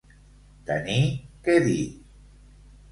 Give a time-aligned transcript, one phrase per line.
[0.69, 1.03] Tenir
[1.49, 1.79] què dir.